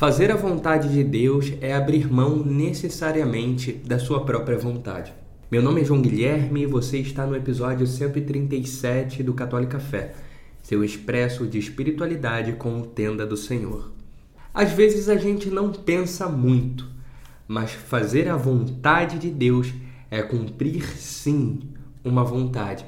[0.00, 5.12] Fazer a vontade de Deus é abrir mão necessariamente da sua própria vontade.
[5.50, 10.14] Meu nome é João Guilherme e você está no episódio 137 do Católica Fé,
[10.62, 13.92] seu expresso de espiritualidade com o tenda do Senhor.
[14.54, 16.88] Às vezes a gente não pensa muito,
[17.46, 19.70] mas fazer a vontade de Deus
[20.10, 21.60] é cumprir sim
[22.02, 22.86] uma vontade.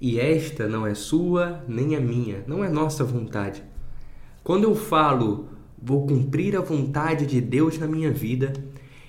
[0.00, 3.62] E esta não é sua nem a minha, não é nossa vontade.
[4.42, 8.52] Quando eu falo vou cumprir a vontade de Deus na minha vida,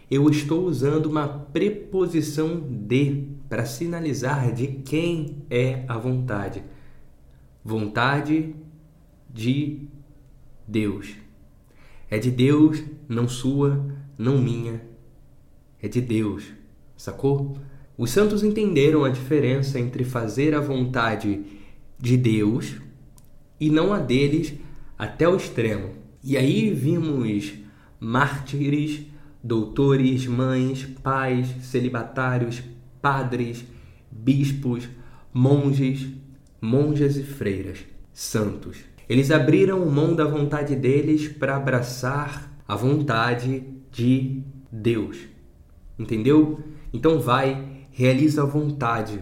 [0.10, 6.64] eu estou usando uma preposição de para sinalizar de quem é a vontade.
[7.64, 8.56] Vontade
[9.30, 9.88] de
[10.68, 11.16] Deus.
[12.10, 13.86] É de Deus, não sua,
[14.18, 14.82] não minha.
[15.82, 16.46] É de Deus.
[16.96, 17.58] Sacou?
[17.98, 21.42] Os santos entenderam a diferença entre fazer a vontade
[21.98, 22.76] de Deus
[23.60, 24.54] e não a deles
[24.98, 25.92] até o extremo.
[26.24, 27.54] E aí vimos
[28.00, 29.02] mártires,
[29.44, 32.62] doutores, mães, pais, celibatários,
[33.02, 33.66] padres,
[34.12, 34.88] bispos,
[35.34, 36.08] monges,
[36.62, 37.80] monjas e freiras,
[38.14, 38.78] santos.
[39.10, 45.18] Eles abriram mão da vontade deles para abraçar a vontade de Deus.
[45.98, 46.60] Entendeu?
[46.94, 49.20] Então vai, realiza a vontade,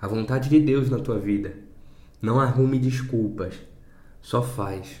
[0.00, 1.54] a vontade de Deus na tua vida.
[2.20, 3.54] Não arrume desculpas,
[4.20, 5.00] só faz.